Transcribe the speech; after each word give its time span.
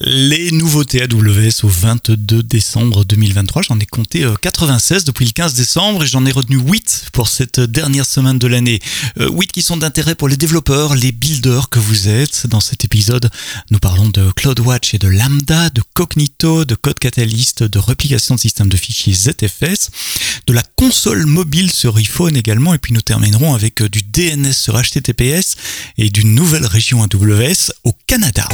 Les 0.00 0.50
nouveautés 0.50 1.02
AWS 1.02 1.62
au 1.62 1.68
22 1.68 2.42
décembre 2.42 3.04
2023, 3.04 3.62
j'en 3.62 3.78
ai 3.78 3.86
compté 3.86 4.28
96 4.42 5.02
euh, 5.02 5.04
depuis 5.06 5.24
le 5.24 5.30
15 5.30 5.54
décembre 5.54 6.02
et 6.02 6.06
j'en 6.08 6.26
ai 6.26 6.32
retenu 6.32 6.56
8 6.56 7.10
pour 7.12 7.28
cette 7.28 7.60
dernière 7.60 8.04
semaine 8.04 8.40
de 8.40 8.48
l'année. 8.48 8.80
8 9.20 9.22
euh, 9.22 9.40
qui 9.52 9.62
sont 9.62 9.76
d'intérêt 9.76 10.16
pour 10.16 10.26
les 10.26 10.36
développeurs, 10.36 10.96
les 10.96 11.12
builders 11.12 11.68
que 11.68 11.78
vous 11.78 12.08
êtes. 12.08 12.48
Dans 12.48 12.58
cet 12.58 12.84
épisode, 12.84 13.30
nous 13.70 13.78
parlons 13.78 14.08
de 14.08 14.32
CloudWatch 14.32 14.94
et 14.94 14.98
de 14.98 15.06
Lambda, 15.06 15.70
de 15.70 15.82
Cognito, 15.94 16.64
de 16.64 16.74
Code 16.74 16.98
Catalyst, 16.98 17.62
de 17.62 17.78
réplication 17.78 18.34
de 18.34 18.40
système 18.40 18.68
de 18.68 18.76
fichiers 18.76 19.14
ZFS, 19.14 19.90
de 20.48 20.52
la 20.52 20.64
console 20.74 21.24
mobile 21.26 21.70
sur 21.70 21.98
iPhone 21.98 22.36
également 22.36 22.74
et 22.74 22.78
puis 22.78 22.94
nous 22.94 23.00
terminerons 23.00 23.54
avec 23.54 23.80
euh, 23.80 23.88
du 23.88 24.02
DNS 24.02 24.54
sur 24.54 24.74
HTTPS 24.74 25.54
et 25.98 26.10
d'une 26.10 26.34
nouvelle 26.34 26.66
région 26.66 27.04
AWS 27.04 27.70
au 27.84 27.92
Canada. 28.08 28.48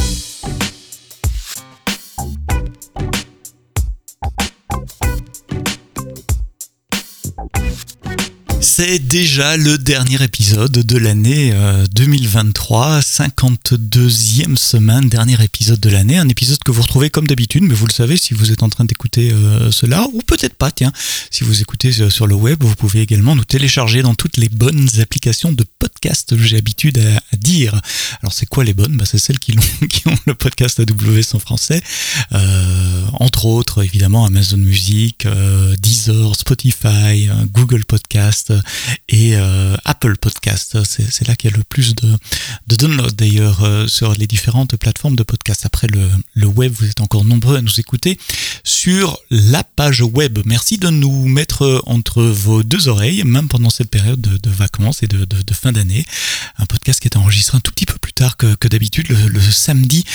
C'est 8.83 8.97
déjà 8.97 9.57
le 9.57 9.77
dernier 9.77 10.23
épisode 10.23 10.71
de 10.71 10.97
l'année 10.97 11.53
2023, 11.93 12.87
euh, 12.87 13.01
52e 13.01 14.55
semaine, 14.55 15.07
dernier 15.07 15.39
épisode 15.43 15.79
de 15.79 15.91
l'année, 15.91 16.17
un 16.17 16.27
épisode 16.27 16.57
que 16.63 16.71
vous 16.71 16.81
retrouvez 16.81 17.11
comme 17.11 17.27
d'habitude, 17.27 17.61
mais 17.61 17.75
vous 17.75 17.85
le 17.85 17.91
savez 17.91 18.17
si 18.17 18.33
vous 18.33 18.51
êtes 18.51 18.63
en 18.63 18.69
train 18.69 18.85
d'écouter 18.85 19.33
euh, 19.33 19.69
cela, 19.69 20.07
ou 20.13 20.23
peut-être 20.23 20.55
pas, 20.55 20.71
tiens, 20.71 20.91
si 21.29 21.43
vous 21.43 21.61
écoutez 21.61 21.91
euh, 22.01 22.09
sur 22.09 22.25
le 22.25 22.33
web, 22.33 22.63
vous 22.63 22.75
pouvez 22.75 23.01
également 23.01 23.35
nous 23.35 23.45
télécharger 23.45 24.01
dans 24.01 24.15
toutes 24.15 24.37
les 24.37 24.49
bonnes 24.49 24.89
applications 24.99 25.51
de 25.51 25.63
podcast, 25.77 26.35
j'ai 26.35 26.55
l'habitude 26.55 26.97
à, 26.97 27.37
dire. 27.37 27.79
Alors 28.23 28.33
c'est 28.33 28.47
quoi 28.47 28.63
les 28.63 28.73
bonnes? 28.73 28.97
Bah, 28.97 29.05
C'est 29.05 29.19
celles 29.19 29.37
qui, 29.37 29.55
ont, 29.59 29.85
qui 29.89 30.07
ont 30.07 30.17
le 30.25 30.33
podcast 30.33 30.79
AWS 30.79 31.35
en 31.35 31.39
français, 31.39 31.83
entre 33.13 33.45
autres 33.45 33.83
évidemment 33.83 34.25
Amazon 34.25 34.57
Music, 34.57 35.27
Deezer, 35.77 36.35
Spotify, 36.35 37.29
Google 37.53 37.85
Podcast, 37.85 38.51
et 39.09 39.35
euh, 39.35 39.75
Apple 39.85 40.17
Podcast. 40.17 40.77
C'est 40.83 41.27
là 41.27 41.35
qu'il 41.35 41.49
y 41.49 41.53
a 41.53 41.57
le 41.57 41.63
plus 41.63 41.95
de, 41.95 42.17
downloads 42.67 43.11
d'ailleurs 43.11 43.63
euh, 43.63 43.87
sur 43.87 44.13
les 44.13 44.27
différentes 44.27 44.75
plateformes 44.77 45.15
de 45.15 45.23
podcast. 45.23 45.65
Après 45.65 45.87
le, 45.87 46.45
web, 46.45 46.73
vous 46.73 46.89
êtes 46.89 47.01
encore 47.01 47.25
nombreux 47.25 47.57
à 47.57 47.61
nous 47.61 47.79
écouter 47.79 48.17
sur 48.63 49.19
la 49.29 49.63
page 49.63 50.01
web. 50.01 50.39
Merci 50.45 50.77
de 50.77 50.89
nous 50.89 51.27
mettre 51.27 51.81
entre 51.85 52.23
vos 52.23 52.63
deux 52.63 52.87
oreilles, 52.87 53.23
même 53.23 53.47
pendant 53.47 53.69
cette 53.69 53.89
période 53.89 54.21
de, 54.21 54.49
vacances 54.49 55.03
et 55.03 55.07
de, 55.07 55.25
de, 55.25 55.53
fin 55.53 55.71
d'année. 55.71 56.05
Un 56.57 56.65
podcast 56.65 56.99
qui 56.99 57.07
est 57.07 57.17
enregistré 57.17 57.57
un 57.57 57.61
tout 57.61 57.71
petit 57.71 57.85
peu 57.85 57.97
que, 58.37 58.67
d'habitude, 58.67 59.07
le, 59.09 59.41
samedi 59.41 60.05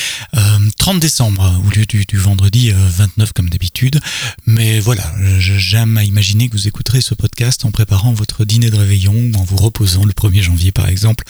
30 0.79 0.97
euh, 0.97 0.99
décembre, 0.99 1.61
au 1.67 1.71
lieu 1.71 1.87
du, 1.87 2.05
vendredi 2.17 2.73
29 2.73 3.33
comme 3.33 3.49
d'habitude. 3.49 4.01
Mais 4.47 4.81
voilà, 4.81 5.13
j'aime 5.39 5.97
à 5.97 6.05
imaginer 6.05 6.49
que 6.49 6.57
vous 6.57 6.69
écouterez 6.69 7.01
ce 7.01 7.15
podcast 7.15 7.65
en 7.65 7.71
préparant 7.71 8.13
votre 8.13 8.45
dîner 8.45 8.71
de 8.71 8.77
réveillon 8.77 9.31
en 9.35 9.45
vous 9.45 9.57
reposant 9.57 10.05
le 10.05 10.13
1er 10.13 10.43
janvier 10.43 10.73
par 10.73 10.89
exemple, 10.89 11.25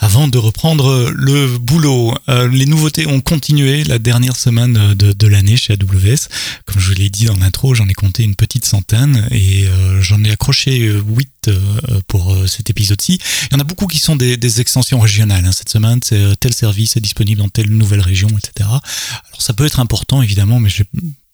avant 0.00 0.28
de 0.28 0.38
reprendre 0.38 1.10
le 1.14 1.58
boulot. 1.58 2.14
Euh, 2.28 2.48
les 2.48 2.66
nouveautés 2.66 3.06
ont 3.06 3.20
continué 3.20 3.84
la 3.84 3.98
dernière 3.98 4.36
semaine 4.36 4.94
de, 4.94 5.26
l'année 5.26 5.56
chez 5.56 5.72
AWS. 5.74 6.28
Comme 6.66 6.80
je 6.80 6.88
vous 6.88 6.94
l'ai 6.94 7.10
dit 7.10 7.24
dans 7.26 7.36
l'intro, 7.36 7.74
j'en 7.74 7.88
ai 7.88 7.94
compté 7.94 8.22
une 8.22 8.34
petite 8.34 8.64
centaine 8.64 9.26
et 9.30 9.66
euh, 9.66 10.00
j'en 10.00 10.22
ai 10.24 10.30
accroché 10.30 10.78
8 10.78 11.30
euh, 11.48 12.00
pour 12.06 12.36
cet 12.46 12.70
épisode-ci. 12.70 13.18
Il 13.50 13.54
y 13.54 13.56
en 13.56 13.60
a 13.60 13.64
beaucoup 13.64 13.86
qui 13.86 13.98
sont 13.98 14.16
des, 14.16 14.60
extensions 14.60 15.00
régionales. 15.00 15.44
Hein. 15.44 15.52
Cette 15.52 15.70
semaine, 15.70 16.00
tel 16.40 16.52
service 16.52 16.96
est 16.96 17.00
disponible 17.00 17.40
dans 17.40 17.48
telle 17.48 17.70
nouvelle 17.70 18.00
région, 18.00 18.28
etc. 18.28 18.68
Alors 18.68 19.40
ça 19.40 19.52
peut 19.52 19.66
être 19.66 19.80
important 19.80 20.22
évidemment, 20.22 20.60
mais 20.60 20.68
je 20.68 20.82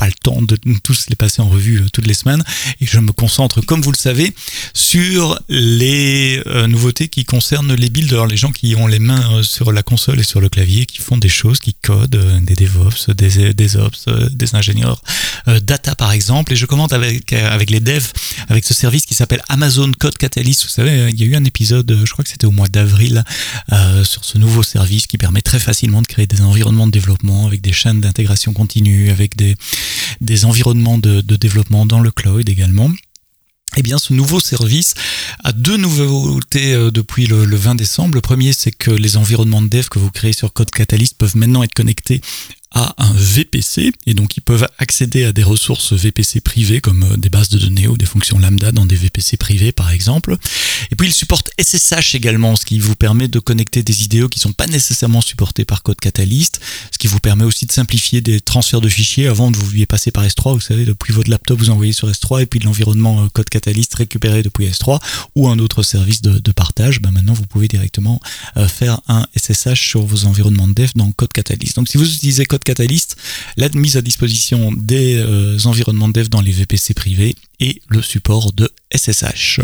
pas 0.01 0.07
le 0.07 0.15
temps 0.15 0.41
de 0.41 0.57
tous 0.83 1.11
les 1.11 1.15
passer 1.15 1.43
en 1.43 1.49
revue 1.51 1.81
euh, 1.81 1.89
toutes 1.93 2.07
les 2.07 2.15
semaines 2.15 2.43
et 2.81 2.87
je 2.87 2.99
me 3.01 3.13
concentre, 3.13 3.61
comme 3.61 3.83
vous 3.83 3.93
le 3.93 3.99
savez, 3.99 4.33
sur 4.73 5.39
les 5.51 6.43
euh, 6.47 6.67
nouveautés 6.67 7.09
qui 7.09 7.27
concernent 7.27 7.75
les 7.75 7.91
builders, 7.91 8.27
les 8.27 8.39
gens 8.39 8.51
qui 8.51 8.75
ont 8.77 8.87
les 8.87 8.99
mains 8.99 9.23
euh, 9.35 9.43
sur 9.43 9.73
la 9.73 9.83
console 9.83 10.19
et 10.19 10.23
sur 10.23 10.41
le 10.41 10.49
clavier, 10.49 10.87
qui 10.87 11.03
font 11.03 11.19
des 11.19 11.29
choses, 11.29 11.61
qui 11.61 11.75
codent, 11.75 12.19
des 12.41 12.55
DevOps, 12.55 13.11
des, 13.11 13.53
des 13.53 13.77
Ops, 13.77 14.07
des 14.31 14.55
ingénieurs 14.55 15.03
data 15.63 15.95
par 15.95 16.13
exemple. 16.13 16.55
Et 16.55 16.57
je 16.57 16.65
commente 16.65 16.95
avec, 16.95 17.35
avec 17.35 17.69
les 17.69 17.81
devs, 17.81 18.13
avec 18.49 18.65
ce 18.65 18.73
service 18.73 19.05
qui 19.05 19.15
s'appelle 19.15 19.43
Amazon 19.49 19.93
Code 19.99 20.17
Catalyst. 20.17 20.63
Vous 20.63 20.71
savez, 20.71 21.11
il 21.11 21.21
y 21.21 21.25
a 21.25 21.27
eu 21.27 21.37
un 21.37 21.45
épisode, 21.45 22.01
je 22.05 22.11
crois 22.11 22.25
que 22.25 22.31
c'était 22.31 22.47
au 22.47 22.53
mois 22.53 22.69
d'avril, 22.69 23.23
sur 24.05 24.25
ce 24.25 24.39
nouveau 24.39 24.63
service 24.63 25.07
qui 25.07 25.19
permet 25.19 25.43
très 25.43 25.59
facilement 25.59 26.01
de 26.01 26.07
créer 26.07 26.27
des 26.27 26.41
environnements 26.41 26.87
de 26.87 26.93
développement 26.93 27.47
avec 27.47 27.61
des 27.61 27.73
chaînes 27.73 28.01
d'intégration 28.01 28.53
continue, 28.53 29.11
avec 29.11 29.37
des, 29.37 29.57
des 30.21 30.45
environnements 30.45 30.99
de, 30.99 31.21
développement 31.21 31.87
dans 31.87 32.01
le 32.01 32.11
cloud 32.11 32.49
également. 32.49 32.91
Eh 33.77 33.83
bien, 33.83 33.99
ce 33.99 34.13
nouveau 34.13 34.41
service 34.41 34.95
a 35.45 35.53
deux 35.53 35.77
nouveautés 35.77 36.75
euh, 36.75 36.91
depuis 36.91 37.27
le, 37.27 37.45
20 37.45 37.77
décembre. 37.77 38.15
Le 38.17 38.21
premier, 38.21 38.53
c'est 38.53 38.73
que 38.73 38.91
les 38.91 39.17
environnements 39.17 39.63
de 39.63 39.69
dev 39.69 39.87
que 39.89 40.01
vous 40.01 40.11
créez 40.11 40.33
sur 40.33 40.53
Code 40.53 40.71
Catalyst 40.71 41.17
peuvent 41.17 41.37
maintenant 41.37 41.63
être 41.63 41.75
connectés 41.75 42.21
à 42.73 42.95
un 42.99 43.13
VPC 43.13 43.93
et 44.07 44.15
donc 44.15 44.37
ils 44.37 44.43
peuvent 44.43 44.69
accéder 44.79 45.25
à 45.25 45.33
des 45.33 45.43
ressources 45.43 45.93
VPC 45.93 46.41
privées 46.41 46.81
comme 46.81 47.03
euh, 47.03 47.17
des 47.17 47.29
bases 47.29 47.49
de 47.49 47.59
données 47.59 47.89
ou 47.89 47.97
des 47.97 48.07
fonctions 48.07 48.39
lambda 48.39 48.71
dans 48.71 48.87
des 48.87 48.95
VPC 48.95 49.37
privés 49.37 49.73
par 49.73 49.91
exemple. 49.91 50.37
Et 50.93 50.97
puis 50.97 51.09
ils 51.09 51.15
supportent 51.15 51.51
SSH 51.61 52.15
également, 52.15 52.55
ce 52.55 52.65
qui 52.65 52.79
vous 52.79 52.95
permet 52.95 53.27
de 53.27 53.39
connecter 53.41 53.83
des 53.83 54.05
IDE 54.05 54.29
qui 54.29 54.39
sont 54.39 54.53
pas 54.53 54.67
nécessairement 54.67 55.21
supportés 55.21 55.65
par 55.65 55.83
Code 55.83 55.99
Catalyst, 55.99 56.61
ce 56.93 56.99
qui 56.99 57.09
vous 57.09 57.19
permet 57.19 57.45
aussi 57.45 57.67
de 57.67 57.73
simplifier 57.73 58.21
des 58.21 58.41
transferts 58.41 58.81
de 58.81 58.89
fichiers 58.89 59.27
avant 59.27 59.51
de 59.51 59.57
vous 59.57 59.77
y 59.77 59.85
passer 59.87 60.13
par 60.13 60.25
S3. 60.25 60.55
Vous 60.55 60.61
savez, 60.61 60.85
depuis 60.85 61.13
votre 61.13 61.31
laptop 61.31 61.59
vous 61.59 61.71
envoyez 61.71 61.93
sur 61.93 62.09
S3 62.09 62.43
et 62.43 62.47
puis 62.47 62.61
de 62.61 62.67
l'environnement 62.67 63.25
euh, 63.25 63.29
Code 63.33 63.49
Catalyst 63.49 63.95
récupéré 63.95 64.43
depuis 64.43 64.69
S3 64.69 65.01
ou 65.35 65.49
un 65.49 65.59
autre 65.59 65.83
service 65.83 66.23
de, 66.23 66.53
partage. 66.53 67.01
Ben 67.01 67.11
maintenant 67.11 67.33
vous 67.33 67.47
pouvez 67.47 67.69
directement 67.69 68.21
euh, 68.57 68.69
faire 68.69 69.01
un 69.09 69.27
SSH 69.37 69.89
sur 69.89 70.03
vos 70.03 70.25
environnements 70.27 70.69
de 70.69 70.75
dev 70.75 70.91
dans 70.95 71.11
Code 71.13 71.33
Catalyst. 71.33 71.77
Donc 71.77 71.89
si 71.89 71.97
vous 71.97 72.07
utilisez 72.13 72.45
Code 72.45 72.60
Catalyst, 72.65 73.17
la 73.57 73.69
mise 73.71 73.97
à 73.97 74.03
disposition 74.03 74.73
des 74.73 75.17
euh, 75.17 75.59
environnements 75.65 76.09
de 76.09 76.15
dev 76.15 76.29
dans 76.29 76.41
les 76.41 76.53
VPC 76.53 76.95
privés 76.95 77.35
et 77.61 77.81
le 77.89 78.03
support 78.03 78.53
de 78.53 78.71
SSH. 78.95 79.61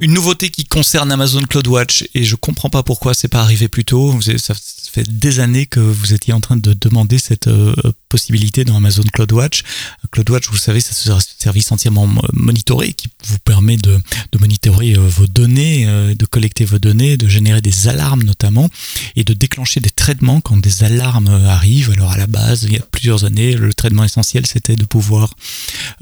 Une 0.00 0.14
nouveauté 0.14 0.48
qui 0.48 0.64
concerne 0.64 1.12
Amazon 1.12 1.42
CloudWatch 1.42 2.08
et 2.14 2.24
je 2.24 2.34
comprends 2.34 2.70
pas 2.70 2.82
pourquoi 2.82 3.12
c'est 3.12 3.28
pas 3.28 3.42
arrivé 3.42 3.68
plus 3.68 3.84
tôt. 3.84 4.18
Ça 4.38 4.54
fait 4.90 5.06
des 5.08 5.40
années 5.40 5.66
que 5.66 5.80
vous 5.80 6.14
étiez 6.14 6.32
en 6.32 6.40
train 6.40 6.56
de 6.56 6.72
demander 6.72 7.18
cette 7.18 7.48
euh, 7.48 7.74
possibilité 8.10 8.64
dans 8.64 8.76
Amazon 8.76 9.04
CloudWatch. 9.14 9.62
CloudWatch, 10.10 10.50
vous 10.50 10.58
savez, 10.58 10.80
c'est 10.80 11.10
un 11.10 11.18
service 11.38 11.72
entièrement 11.72 12.08
monitoré 12.34 12.92
qui 12.92 13.08
vous 13.24 13.38
permet 13.38 13.76
de, 13.76 13.98
monitorer 14.38 14.94
euh, 14.94 15.00
vos 15.00 15.26
données, 15.26 15.84
euh, 15.86 16.14
de 16.14 16.26
collecter 16.26 16.64
vos 16.64 16.78
données, 16.78 17.16
de 17.16 17.28
générer 17.28 17.60
des 17.60 17.88
alarmes 17.88 18.22
notamment 18.24 18.68
et 19.16 19.24
de 19.24 19.32
déclencher 19.34 19.80
des 19.80 19.90
traitements 19.90 20.40
quand 20.40 20.56
des 20.56 20.82
alarmes 20.82 21.28
arrivent. 21.28 21.90
Alors 21.92 22.12
à 22.12 22.16
la 22.16 22.26
base, 22.26 22.64
il 22.64 22.72
y 22.72 22.78
a 22.78 22.82
plusieurs 22.90 23.24
années, 23.24 23.54
le 23.54 23.72
traitement 23.72 24.04
essentiel 24.04 24.46
c'était 24.46 24.76
de 24.76 24.84
pouvoir 24.84 25.32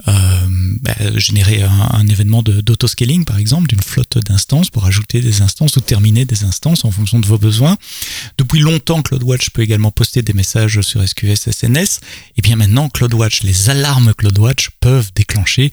euh, 0.06 0.12
bah, 0.80 0.94
générer 1.16 1.62
un, 1.62 1.88
un 1.92 2.06
événement 2.06 2.42
d'autoscaling 2.42 3.24
par 3.24 3.38
exemple, 3.38 3.68
d'une 3.68 3.82
flotte 3.82 4.18
d'instances 4.18 4.70
pour 4.70 4.86
ajouter 4.86 5.20
des 5.20 5.42
instances 5.42 5.76
ou 5.76 5.80
terminer 5.80 6.24
des 6.24 6.44
instances 6.44 6.84
en 6.84 6.90
fonction 6.90 7.20
de 7.20 7.26
vos 7.26 7.38
besoins. 7.38 7.76
Depuis 8.38 8.60
longtemps, 8.60 9.02
CloudWatch 9.02 9.50
peut 9.50 9.62
également 9.62 9.90
poster 9.90 10.22
des 10.22 10.32
messages 10.32 10.80
sur 10.80 11.06
SQS 11.06 11.50
SNS 11.50 11.97
et 12.36 12.42
bien 12.42 12.56
maintenant, 12.56 12.88
CloudWatch, 12.88 13.42
les 13.42 13.70
alarmes 13.70 14.14
CloudWatch 14.14 14.70
peuvent 14.80 15.10
déclencher 15.14 15.72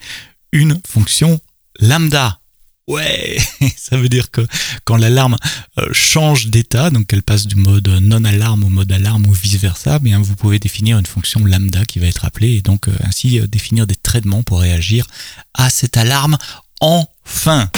une 0.52 0.80
fonction 0.88 1.40
lambda. 1.80 2.40
Ouais, 2.88 3.40
ça 3.78 3.98
veut 3.98 4.10
dire 4.10 4.30
que 4.30 4.46
quand 4.84 4.96
l'alarme 4.96 5.38
euh, 5.80 5.88
change 5.92 6.48
d'état, 6.48 6.92
donc 6.92 7.08
qu'elle 7.08 7.24
passe 7.24 7.48
du 7.48 7.56
mode 7.56 7.88
non-alarme 7.88 8.64
au 8.64 8.70
mode 8.70 8.92
alarme 8.92 9.26
ou 9.26 9.34
vice-versa, 9.34 9.98
bien 9.98 10.20
vous 10.20 10.36
pouvez 10.36 10.60
définir 10.60 11.00
une 11.00 11.06
fonction 11.08 11.44
lambda 11.44 11.84
qui 11.86 11.98
va 11.98 12.06
être 12.06 12.26
appelée 12.26 12.58
et 12.58 12.62
donc 12.62 12.88
euh, 12.88 12.96
ainsi 13.04 13.40
euh, 13.40 13.48
définir 13.48 13.88
des 13.88 13.96
traitements 13.96 14.44
pour 14.44 14.60
réagir 14.60 15.08
à 15.56 15.72
cette 15.72 15.98
alarme 15.98 16.38
enfin. 16.80 17.72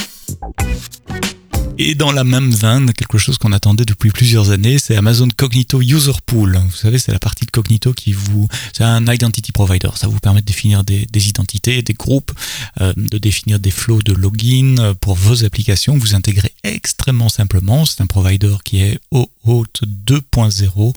Et 1.79 1.93
dans 1.93 2.11
la 2.11 2.23
même 2.23 2.49
veine, 2.49 2.91
quelque 2.91 3.19
chose 3.19 3.37
qu'on 3.37 3.51
attendait 3.51 3.85
depuis 3.85 4.09
plusieurs 4.09 4.49
années, 4.49 4.79
c'est 4.79 4.95
Amazon 4.95 5.27
Cognito 5.35 5.79
User 5.79 6.11
Pool. 6.25 6.57
Vous 6.57 6.75
savez, 6.75 6.97
c'est 6.97 7.11
la 7.11 7.19
partie 7.19 7.45
de 7.45 7.51
Cognito 7.51 7.93
qui 7.93 8.13
vous... 8.13 8.47
C'est 8.73 8.83
un 8.83 9.05
identity 9.05 9.51
provider. 9.51 9.89
Ça 9.93 10.07
vous 10.07 10.19
permet 10.19 10.41
de 10.41 10.45
définir 10.45 10.83
des, 10.83 11.05
identités, 11.13 11.83
des 11.83 11.93
groupes, 11.93 12.31
euh, 12.81 12.93
de 12.95 13.19
définir 13.19 13.59
des 13.59 13.69
flows 13.69 14.01
de 14.01 14.13
login 14.13 14.77
euh, 14.79 14.93
pour 14.95 15.13
vos 15.13 15.43
applications. 15.43 15.95
Vous 15.97 16.15
intégrez 16.15 16.51
extrêmement 16.63 17.29
simplement. 17.29 17.85
C'est 17.85 18.01
un 18.01 18.07
provider 18.07 18.55
qui 18.63 18.81
est 18.81 18.99
OAuth 19.11 19.81
2.0 19.83 20.93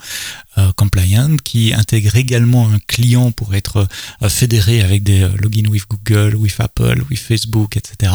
euh, 0.57 0.73
compliant, 0.77 1.37
qui 1.45 1.75
intègre 1.75 2.17
également 2.17 2.71
un 2.71 2.79
client 2.87 3.33
pour 3.33 3.55
être 3.55 3.87
fédéré 4.29 4.81
avec 4.81 5.03
des 5.03 5.29
logins 5.39 5.69
with 5.69 5.85
Google, 5.89 6.37
with 6.37 6.59
Apple, 6.59 7.03
with 7.11 7.19
Facebook, 7.19 7.77
etc. 7.77 8.13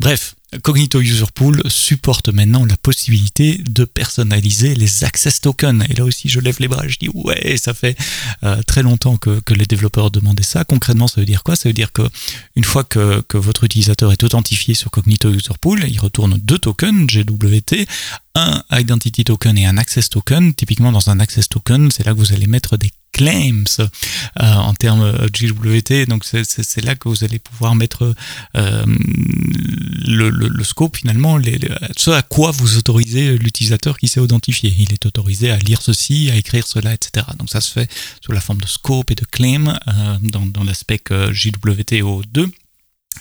Bref, 0.00 0.34
Cognito 0.60 1.00
User 1.00 1.24
Pool 1.34 1.62
supporte 1.68 2.28
maintenant 2.28 2.66
la 2.66 2.76
possibilité 2.76 3.58
de 3.58 3.84
personnaliser 3.84 4.74
les 4.74 5.04
access 5.04 5.40
tokens. 5.40 5.84
Et 5.88 5.94
là 5.94 6.04
aussi, 6.04 6.28
je 6.28 6.40
lève 6.40 6.56
les 6.60 6.68
bras, 6.68 6.86
je 6.86 6.98
dis 6.98 7.08
ouais, 7.14 7.56
ça 7.56 7.72
fait 7.72 7.96
euh, 8.44 8.60
très 8.62 8.82
longtemps 8.82 9.16
que, 9.16 9.40
les 9.54 9.66
développeurs 9.66 10.10
demandaient 10.10 10.42
ça. 10.42 10.64
Concrètement, 10.64 11.08
ça 11.08 11.20
veut 11.20 11.26
dire 11.26 11.42
quoi? 11.42 11.56
Ça 11.56 11.68
veut 11.68 11.72
dire 11.74 11.92
que 11.92 12.02
une 12.56 12.64
fois 12.64 12.84
que, 12.84 13.22
que 13.28 13.38
votre 13.38 13.64
utilisateur 13.64 14.12
est 14.12 14.22
authentifié 14.24 14.74
sur 14.74 14.90
Cognito 14.90 15.30
User 15.30 15.54
Pool, 15.60 15.84
il 15.88 16.00
retourne 16.00 16.38
deux 16.42 16.58
tokens 16.58 17.06
GWT, 17.06 17.86
un 18.34 18.62
identity 18.72 19.24
token 19.24 19.58
et 19.58 19.66
un 19.66 19.78
access 19.78 20.08
token. 20.08 20.54
Typiquement, 20.54 20.92
dans 20.92 21.10
un 21.10 21.20
access 21.20 21.48
token, 21.48 21.90
c'est 21.90 22.04
là 22.04 22.12
que 22.12 22.18
vous 22.18 22.32
allez 22.32 22.46
mettre 22.46 22.76
des 22.76 22.90
claims 23.12 23.64
euh, 23.78 24.54
en 24.54 24.74
termes 24.74 25.12
GWT. 25.28 26.06
Donc 26.06 26.24
c'est 26.24 26.84
là 26.84 26.94
que 26.94 27.08
vous 27.08 27.24
allez 27.24 27.38
pouvoir 27.38 27.74
mettre 27.74 28.14
euh, 28.56 28.84
le, 28.86 30.30
le, 30.30 30.64
scope 30.64 30.96
finalement, 30.96 31.36
les, 31.36 31.58
ce 31.96 32.10
à 32.10 32.22
quoi 32.22 32.50
vous 32.50 32.78
autorisez 32.78 33.36
l'utilisateur 33.38 33.98
qui 33.98 34.08
s'est 34.08 34.22
identifié. 34.22 34.74
Il 34.78 34.92
est 34.92 35.06
autorisé 35.06 35.50
à 35.50 35.58
lire 35.58 35.82
ceci, 35.82 36.30
à 36.30 36.36
écrire 36.36 36.66
cela, 36.66 36.94
etc. 36.94 37.26
Donc 37.38 37.50
ça 37.50 37.60
se 37.60 37.70
fait 37.70 37.90
sous 38.24 38.32
la 38.32 38.40
forme 38.40 38.60
de 38.60 38.66
scope 38.66 39.10
et 39.10 39.14
de 39.14 39.24
claim 39.24 39.78
euh, 39.88 40.16
dans, 40.22 40.46
dans 40.46 40.64
l'aspect 40.64 41.00
JWT 41.32 42.02
2 42.32 42.50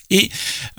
et 0.09 0.29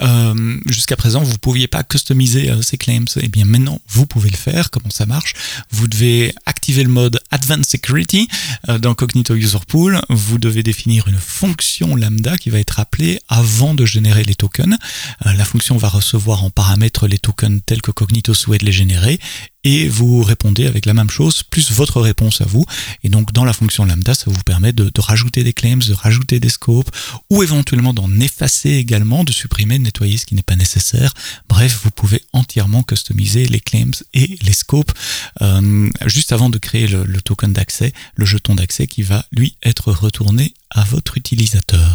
euh, 0.00 0.58
jusqu'à 0.66 0.96
présent, 0.96 1.22
vous 1.22 1.32
ne 1.32 1.38
pouviez 1.38 1.66
pas 1.66 1.82
customiser 1.82 2.50
euh, 2.50 2.60
ces 2.60 2.76
claims. 2.76 3.04
Et 3.16 3.22
eh 3.22 3.28
bien 3.28 3.46
maintenant, 3.46 3.80
vous 3.88 4.06
pouvez 4.06 4.28
le 4.30 4.36
faire. 4.36 4.70
Comment 4.70 4.90
ça 4.90 5.06
marche? 5.06 5.34
Vous 5.70 5.88
devez 5.88 6.34
activer 6.44 6.82
le 6.82 6.90
mode 6.90 7.18
Advanced 7.32 7.66
Security 7.66 8.28
euh, 8.68 8.78
dans 8.78 8.94
Cognito 8.94 9.34
User 9.34 9.58
Pool. 9.66 10.00
Vous 10.08 10.38
devez 10.38 10.62
définir 10.62 11.08
une 11.08 11.18
fonction 11.18 11.96
lambda 11.96 12.38
qui 12.38 12.50
va 12.50 12.60
être 12.60 12.78
appelée 12.78 13.20
avant 13.28 13.74
de 13.74 13.84
générer 13.84 14.22
les 14.24 14.34
tokens. 14.34 14.76
la 15.24 15.44
fonction 15.44 15.76
va 15.76 15.88
recevoir 15.88 16.44
en 16.44 16.50
paramètre 16.50 17.06
les 17.06 17.18
tokens 17.18 17.60
tels 17.66 17.82
que 17.82 17.90
Cognito 17.90 18.34
souhaite 18.34 18.62
les 18.62 18.72
générer 18.72 19.18
et 19.64 19.88
vous 19.88 20.22
répondez 20.22 20.66
avec 20.66 20.86
la 20.86 20.94
même 20.94 21.10
chose 21.10 21.42
plus 21.42 21.70
votre 21.70 22.00
réponse 22.00 22.40
à 22.40 22.44
vous. 22.44 22.64
Et 23.04 23.08
donc 23.08 23.32
dans 23.32 23.44
la 23.44 23.52
fonction 23.52 23.84
lambda, 23.84 24.14
ça 24.14 24.24
vous 24.26 24.42
permet 24.44 24.72
de, 24.72 24.90
rajouter 24.98 25.44
des 25.44 25.52
claims, 25.52 25.78
de 25.78 25.94
rajouter 25.94 26.40
des 26.40 26.48
scopes 26.48 26.90
ou 27.30 27.42
éventuellement 27.42 27.94
d'en 27.94 28.10
effacer 28.20 28.70
également, 28.70 29.24
de 29.24 29.32
supprimer, 29.32 29.78
de 29.78 29.84
nettoyer 29.84 30.16
ce 30.16 30.26
qui 30.26 30.34
n'est 30.34 30.42
pas 30.42 30.56
nécessaire. 30.56 31.12
Bref, 31.48 31.80
vous 31.84 31.90
pouvez 31.90 32.22
entièrement 32.32 32.82
customiser 32.82 33.46
les 33.46 33.60
claims 33.60 33.92
et 34.14 34.38
les 34.42 34.52
scopes 34.52 34.92
euh, 35.40 35.88
juste 36.06 36.32
avant 36.32 36.50
de 36.50 36.58
créer 36.58 36.86
le, 36.86 37.04
le 37.04 37.21
token 37.22 37.52
d'accès, 37.52 37.92
le 38.14 38.24
jeton 38.24 38.54
d'accès 38.54 38.86
qui 38.86 39.02
va 39.02 39.24
lui 39.32 39.56
être 39.62 39.92
retourné 39.92 40.54
à 40.70 40.84
votre 40.84 41.16
utilisateur. 41.16 41.94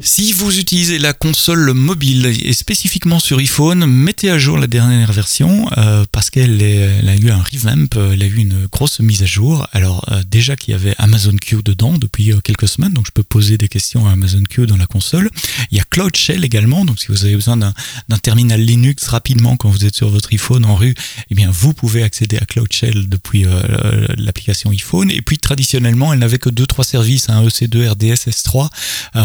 Si 0.00 0.32
vous 0.32 0.58
utilisez 0.58 0.98
la 0.98 1.12
console 1.12 1.72
mobile 1.72 2.26
et 2.26 2.52
spécifiquement 2.52 3.18
sur 3.18 3.38
iPhone, 3.38 3.86
mettez 3.86 4.30
à 4.30 4.38
jour 4.38 4.58
la 4.58 4.66
dernière 4.66 5.12
version 5.12 5.68
euh, 5.78 6.04
parce 6.12 6.30
qu'elle 6.30 6.62
a 6.62 7.16
eu 7.16 7.30
un 7.30 7.42
revamp, 7.42 7.88
elle 8.12 8.22
a 8.22 8.26
eu 8.26 8.36
une 8.36 8.66
grosse 8.66 9.00
mise 9.00 9.22
à 9.22 9.26
jour. 9.26 9.66
Alors 9.72 10.04
euh, 10.10 10.22
déjà 10.28 10.54
qu'il 10.56 10.72
y 10.72 10.74
avait 10.74 10.94
Amazon 10.98 11.34
Q 11.40 11.58
dedans 11.64 11.98
depuis 11.98 12.32
euh, 12.32 12.40
quelques 12.40 12.68
semaines, 12.68 12.92
donc 12.92 13.06
je 13.06 13.12
peux 13.12 13.22
poser 13.22 13.58
des 13.58 13.68
questions 13.68 14.06
à 14.06 14.12
Amazon 14.12 14.42
Q 14.48 14.66
dans 14.66 14.76
la 14.76 14.86
console. 14.86 15.30
Il 15.70 15.78
y 15.78 15.80
a 15.80 15.84
Cloud 15.84 16.14
Shell 16.14 16.44
également, 16.44 16.84
donc 16.84 16.98
si 16.98 17.06
vous 17.08 17.24
avez 17.24 17.34
besoin 17.34 17.56
d'un 17.56 17.72
terminal 18.22 18.60
Linux 18.60 19.08
rapidement 19.08 19.56
quand 19.56 19.70
vous 19.70 19.84
êtes 19.84 19.96
sur 19.96 20.10
votre 20.10 20.32
iPhone 20.32 20.64
en 20.64 20.76
rue, 20.76 20.94
eh 21.30 21.34
bien 21.34 21.50
vous 21.50 21.72
pouvez 21.72 22.02
accéder 22.02 22.36
à 22.36 22.44
Cloud 22.44 22.72
Shell 22.72 23.08
depuis 23.08 23.46
l'application 24.16 24.70
iPhone. 24.70 25.10
Et 25.10 25.22
puis 25.22 25.38
traditionnellement, 25.38 26.12
elle 26.12 26.18
n'avait 26.18 26.38
que 26.38 26.50
deux 26.50 26.66
trois 26.66 26.84
services, 26.84 27.28
un 27.30 27.44
EC2, 27.46 27.88
RDS, 27.88 28.28
S3. 28.30 28.68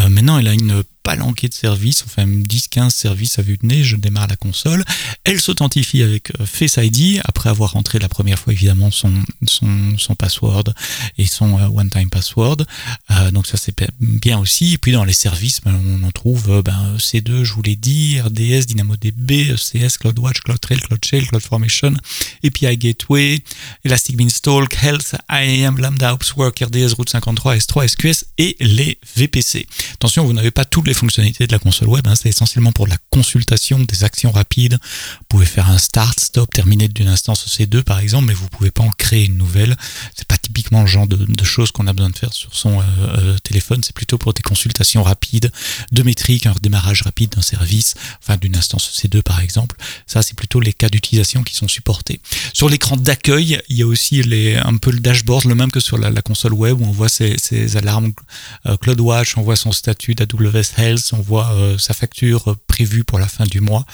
maintenant, 0.10 0.38
elle 0.38 0.48
a 0.48 0.54
une 0.54 0.61
une 0.62 0.84
palanquée 1.12 1.50
de 1.50 1.54
services, 1.54 2.06
enfin 2.06 2.26
10-15 2.26 2.90
services 2.90 3.38
à 3.38 3.42
vue 3.42 3.58
de 3.58 3.68
nez, 3.68 3.84
je 3.84 3.98
démarre 3.98 4.28
la 4.28 4.38
console. 4.38 4.86
Elle 5.26 5.42
s'authentifie 5.42 6.04
avec 6.04 6.32
euh, 6.40 6.46
Face 6.46 6.78
ID, 6.78 7.20
après 7.26 7.50
avoir 7.50 7.74
rentré 7.74 8.00
la 8.00 8.08
première 8.08 8.40
fois 8.40 8.54
évidemment 8.54 8.92
son, 8.92 9.12
son, 9.46 9.98
son 9.98 10.16
password 10.16 10.64
et 11.18 11.26
son 11.26 11.60
euh, 11.60 11.68
one-time 11.68 12.10
password. 12.10 12.60
Euh, 13.12 13.32
donc 13.32 13.46
ça 13.46 13.58
c'est 13.58 13.76
bien 14.00 14.40
aussi. 14.40 14.76
Et 14.76 14.78
puis 14.78 14.94
dans 14.94 15.04
les 15.04 15.12
services, 15.12 15.60
ben, 15.66 15.78
on 15.86 16.02
en 16.08 16.12
trouve 16.12 16.62
ben, 16.64 16.96
C2, 16.98 17.44
je 17.44 17.54
vous 17.56 17.62
l'ai 17.62 17.76
dit, 17.76 18.22
RDS, 18.22 18.68
DynamoDB, 18.68 19.52
ECS, 19.52 19.98
CloudWatch, 20.00 20.40
CloudTrail, 20.46 20.80
CloudShell, 20.80 21.28
CloudFormation, 21.28 21.94
API 22.46 22.78
Gateway, 22.78 23.44
Elastic 23.84 24.16
Beanstalk, 24.16 24.74
Health, 24.82 25.16
IAM, 25.30 25.78
Lambda, 25.78 26.14
OpsWork, 26.14 26.58
RDS, 26.58 26.94
Route 26.94 27.10
53, 27.10 27.58
S3, 27.58 27.88
SQS 27.90 28.26
et 28.38 28.56
les 28.62 28.98
VPC. 29.18 29.68
Attention, 29.96 30.24
vous 30.24 30.32
n'avez 30.32 30.52
pas 30.52 30.64
tous 30.64 30.84
les 30.84 31.01
fonctionnalités 31.02 31.48
de 31.48 31.52
la 31.52 31.60
console 31.60 31.90
web. 31.90 32.08
Hein. 32.08 32.16
c'est 32.16 32.30
essentiellement 32.30 32.72
pour 32.72 32.88
la 32.88 32.98
consultation 33.10 33.80
des 33.80 34.04
actions 34.04 34.32
rapides. 34.32 34.78
Vous 35.20 35.26
pouvez 35.30 35.46
faire 35.46 35.70
un 35.70 35.78
start, 35.78 36.20
stop, 36.20 36.54
terminer 36.54 36.88
d'une 36.88 37.08
instance 37.08 37.48
C2 37.48 37.82
par 37.84 38.00
exemple, 38.00 38.28
mais 38.28 38.34
vous 38.34 38.48
pouvez 38.48 38.72
pas 38.72 38.84
en 38.84 38.92
créer 38.92 39.26
une 39.26 39.38
nouvelle. 39.38 39.76
C'est 40.16 40.28
pas 40.28 40.38
typiquement 40.38 40.82
le 40.82 40.88
genre 40.88 41.08
de, 41.08 41.44
choses 41.44 41.72
qu'on 41.72 41.88
a 41.88 41.94
besoin 41.94 42.12
de 42.12 42.18
faire 42.18 42.34
sur 42.34 42.56
son 42.56 42.80
euh, 42.80 42.84
euh, 43.00 43.38
téléphone. 43.40 43.82
C'est 43.84 43.96
plutôt 43.96 44.18
pour 44.18 44.34
des 44.34 44.44
consultations 44.44 45.02
rapides, 45.04 45.52
de 45.92 46.04
métriques, 46.04 46.46
un 46.46 46.52
redémarrage 46.52 47.02
rapide 47.02 47.32
d'un 47.32 47.42
service, 47.42 47.96
enfin 48.22 48.38
d'une 48.38 48.56
instance 48.56 48.92
C2 48.96 49.24
par 49.24 49.42
exemple. 49.42 49.76
Ça, 50.06 50.22
c'est 50.22 50.36
plutôt 50.36 50.60
les 50.60 50.74
cas 50.74 50.90
d'utilisation 50.90 51.44
qui 51.44 51.56
sont 51.56 51.68
supportés. 51.68 52.22
Sur 52.54 52.70
l'écran 52.70 52.96
d'accueil, 52.96 53.60
il 53.70 53.78
y 53.78 53.82
a 53.82 53.88
aussi 53.88 54.22
un 54.64 54.78
peu 54.78 54.92
le 54.92 55.00
dashboard, 55.00 55.46
le 55.46 55.56
même 55.56 55.72
que 55.72 55.80
sur 55.80 55.98
la, 55.98 56.22
console 56.22 56.54
web 56.54 56.80
où 56.80 56.86
on 56.86 56.92
voit 56.92 57.10
ses, 57.10 57.36
alarmes 57.76 58.14
euh, 58.68 58.78
CloudWatch, 58.78 59.38
on 59.38 59.42
voit 59.42 59.56
son 59.56 59.72
statut 59.72 60.14
d'AWS 60.14 60.74
on 61.14 61.22
voit 61.22 61.52
euh, 61.54 61.78
sa 61.78 61.94
facture 61.94 62.56
prévue 62.68 63.04
pour 63.04 63.20
la 63.20 63.28
fin 63.28 63.46
du 63.46 63.62
mois 63.62 63.86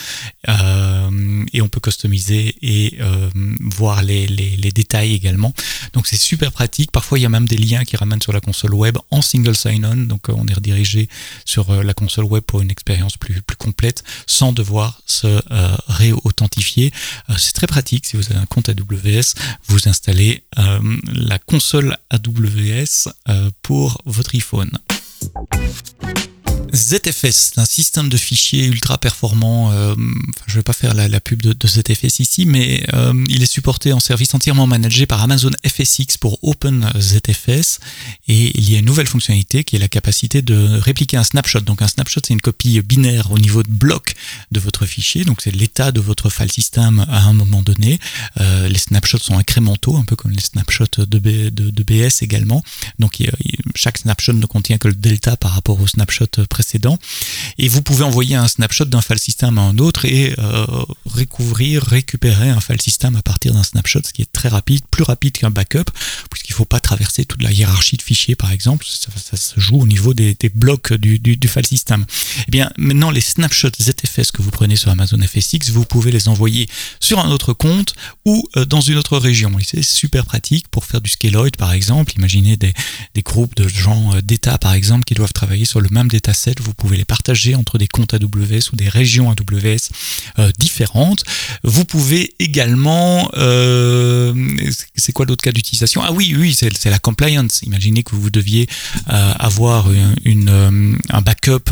euh, 0.47 1.43
et 1.53 1.61
on 1.61 1.67
peut 1.67 1.79
customiser 1.79 2.55
et 2.61 2.97
euh, 3.01 3.29
voir 3.59 4.03
les, 4.03 4.27
détails 4.73 5.13
également. 5.13 5.53
Donc 5.93 6.07
c'est 6.07 6.17
super 6.17 6.51
pratique. 6.51 6.91
Parfois 6.91 7.19
il 7.19 7.23
y 7.23 7.25
a 7.25 7.29
même 7.29 7.47
des 7.47 7.57
liens 7.57 7.83
qui 7.83 7.97
ramènent 7.97 8.21
sur 8.21 8.33
la 8.33 8.41
console 8.41 8.73
web 8.73 8.97
en 9.11 9.21
single 9.21 9.55
sign-on. 9.55 9.95
Donc 9.95 10.29
on 10.29 10.45
est 10.47 10.53
redirigé 10.53 11.09
sur 11.45 11.83
la 11.83 11.93
console 11.93 12.25
web 12.25 12.43
pour 12.43 12.61
une 12.61 12.71
expérience 12.71 13.17
plus 13.17 13.41
complète 13.57 14.03
sans 14.27 14.53
devoir 14.53 15.01
se 15.05 15.41
réauthentifier. 15.87 16.91
c'est 17.37 17.53
très 17.53 17.67
pratique 17.67 18.05
si 18.05 18.17
vous 18.17 18.25
avez 18.29 18.39
un 18.39 18.45
compte 18.45 18.69
AWS. 18.69 19.33
Vous 19.67 19.87
installez 19.89 20.43
la 20.55 21.39
console 21.39 21.97
AWS 22.11 23.09
pour 23.61 24.01
votre 24.05 24.35
iPhone. 24.35 24.71
ZFS, 26.73 27.53
un 27.57 27.65
système 27.65 28.09
de 28.09 28.17
fichiers 28.17 28.65
ultra 28.65 28.97
performant. 28.97 29.71
Euh, 29.71 29.95
je 30.45 30.53
ne 30.53 30.59
vais 30.59 30.63
pas 30.63 30.73
faire 30.73 30.93
la, 30.93 31.19
pub 31.19 31.41
de, 31.41 31.67
ZFS 31.67 32.19
ici, 32.19 32.45
mais 32.45 32.83
euh, 32.93 33.13
il 33.29 33.41
est 33.41 33.51
supporté 33.51 33.93
en 33.93 33.99
service 33.99 34.33
entièrement 34.33 34.67
managé 34.67 35.05
par 35.05 35.21
Amazon 35.21 35.51
FSX 35.65 36.17
pour 36.19 36.39
OpenZFS. 36.43 37.79
Et 38.27 38.57
il 38.57 38.69
y 38.69 38.75
a 38.75 38.79
une 38.79 38.85
nouvelle 38.85 39.07
fonctionnalité 39.07 39.63
qui 39.63 39.75
est 39.75 39.79
la 39.79 39.87
capacité 39.87 40.41
de 40.41 40.77
répliquer 40.77 41.17
un 41.17 41.23
snapshot. 41.23 41.61
Donc 41.61 41.81
un 41.81 41.87
snapshot, 41.87 42.21
c'est 42.25 42.33
une 42.33 42.41
copie 42.41 42.79
binaire 42.81 43.31
au 43.31 43.39
niveau 43.39 43.63
de 43.63 43.69
bloc 43.69 44.13
de 44.51 44.59
votre 44.59 44.85
fichier. 44.85 45.25
Donc 45.25 45.41
c'est 45.41 45.51
l'état 45.51 45.91
de 45.91 45.99
votre 45.99 46.29
file 46.29 46.51
system 46.51 47.05
à 47.09 47.23
un 47.23 47.33
moment 47.33 47.61
donné. 47.61 47.99
Euh, 48.39 48.67
les 48.67 48.79
snapshots 48.79 49.19
sont 49.19 49.37
incrémentaux, 49.37 49.97
un 49.97 50.03
peu 50.03 50.15
comme 50.15 50.31
les 50.31 50.41
snapshots 50.41 51.05
de, 51.05 51.19
BS 51.83 52.21
également. 52.21 52.63
Donc 52.99 53.21
chaque 53.75 53.97
snapshot 53.97 54.33
ne 54.33 54.45
contient 54.45 54.77
que 54.77 54.87
le 54.87 54.93
delta 54.93 55.37
par 55.37 55.51
rapport 55.51 55.79
au 55.79 55.87
snapshot 55.87 56.45
précédent. 56.49 56.66
Et 57.57 57.67
vous 57.67 57.81
pouvez 57.81 58.03
envoyer 58.03 58.35
un 58.35 58.47
snapshot 58.47 58.85
d'un 58.85 59.01
file 59.01 59.19
system 59.19 59.57
à 59.57 59.61
un 59.61 59.77
autre 59.77 60.05
et 60.05 60.33
euh, 60.37 60.65
recouvrir, 61.05 61.83
récupérer 61.83 62.49
un 62.49 62.59
file 62.59 62.81
system 62.81 63.15
à 63.15 63.21
partir 63.21 63.53
d'un 63.53 63.63
snapshot, 63.63 64.01
ce 64.05 64.13
qui 64.13 64.21
est 64.21 64.31
très 64.31 64.49
rapide, 64.49 64.81
plus 64.91 65.03
rapide 65.03 65.33
qu'un 65.33 65.49
backup, 65.49 65.85
puisqu'il 66.29 66.53
ne 66.53 66.57
faut 66.57 66.65
pas 66.65 66.79
traverser 66.79 67.25
toute 67.25 67.41
la 67.41 67.51
hiérarchie 67.51 67.97
de 67.97 68.01
fichiers, 68.01 68.35
par 68.35 68.51
exemple. 68.51 68.85
Ça, 68.87 69.37
se 69.37 69.59
joue 69.59 69.79
au 69.79 69.87
niveau 69.87 70.13
des, 70.13 70.35
blocs 70.53 70.93
du, 70.93 71.19
du, 71.19 71.47
file 71.47 71.65
system. 71.65 72.05
Eh 72.47 72.51
bien, 72.51 72.69
maintenant, 72.77 73.11
les 73.11 73.21
snapshots 73.21 73.69
ZFS 73.81 74.31
que 74.31 74.41
vous 74.41 74.51
prenez 74.51 74.75
sur 74.75 74.91
Amazon 74.91 75.19
FSX, 75.19 75.69
vous 75.71 75.85
pouvez 75.85 76.11
les 76.11 76.27
envoyer 76.27 76.67
sur 76.99 77.19
un 77.19 77.29
autre 77.29 77.53
compte 77.53 77.95
ou 78.25 78.47
euh, 78.55 78.65
dans 78.65 78.81
une 78.81 78.97
autre 78.97 79.17
région. 79.17 79.57
Et 79.59 79.63
c'est 79.63 79.81
super 79.83 80.25
pratique 80.25 80.67
pour 80.69 80.85
faire 80.85 81.01
du 81.01 81.09
scaloid, 81.09 81.55
par 81.57 81.71
exemple. 81.71 82.13
Imaginez 82.15 82.57
des, 82.57 82.73
des 83.13 83.21
groupes 83.21 83.55
de 83.55 83.67
gens 83.67 84.15
euh, 84.15 84.21
d'État, 84.21 84.57
par 84.57 84.73
exemple, 84.73 85.05
qui 85.05 85.13
doivent 85.13 85.33
travailler 85.33 85.65
sur 85.65 85.81
le 85.81 85.89
même 85.89 86.07
dataset 86.07 86.46
vous 86.61 86.73
pouvez 86.73 86.97
les 86.97 87.05
partager 87.05 87.55
entre 87.55 87.77
des 87.77 87.87
comptes 87.87 88.13
AWS 88.13 88.71
ou 88.73 88.75
des 88.75 88.89
régions 88.89 89.29
AWS 89.29 89.89
euh, 90.39 90.51
différentes. 90.57 91.23
Vous 91.63 91.85
pouvez 91.85 92.33
également, 92.39 93.29
euh, 93.37 94.33
c'est 94.95 95.11
quoi 95.11 95.25
l'autre 95.25 95.43
cas 95.43 95.51
d'utilisation? 95.51 96.01
Ah 96.03 96.11
oui, 96.11 96.35
oui, 96.37 96.53
c'est 96.53 96.89
la 96.89 96.99
compliance. 96.99 97.61
Imaginez 97.63 98.03
que 98.03 98.15
vous 98.15 98.29
deviez 98.29 98.67
avoir 99.07 99.87
une, 100.23 100.97
un 101.09 101.21
backup 101.21 101.71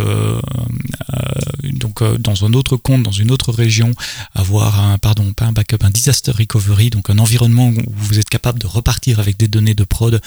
donc 1.64 2.04
dans 2.20 2.46
un 2.46 2.54
autre 2.54 2.78
compte, 2.78 3.04
dans 3.04 3.12
une 3.12 3.32
autre 3.32 3.52
région, 3.52 3.94
avoir 4.34 4.80
un 4.80 4.98
pardon, 4.98 5.34
pas 5.34 5.46
un 5.46 5.52
backup, 5.52 5.84
un 5.84 5.90
disaster 5.90 6.32
recovery, 6.32 6.90
donc 6.90 7.10
un 7.10 7.20
environnement 7.20 7.70
où 7.70 7.84
vous 7.88 8.20
êtes 8.20 8.30
capable 8.30 8.60
de 8.60 8.68
repartir 8.68 9.20
avec 9.20 9.38
des 9.38 9.48
données 9.48 9.76
de 9.76 9.84
prod 9.84 10.22